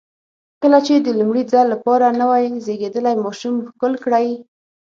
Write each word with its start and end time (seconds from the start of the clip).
کله 0.61 0.79
چې 0.87 0.93
د 0.97 1.07
لومړي 1.19 1.43
ځل 1.51 1.65
لپاره 1.73 2.17
نوی 2.21 2.43
زېږېدلی 2.65 3.15
ماشوم 3.25 3.55
ښکل 3.69 3.93
کړئ. 4.03 4.29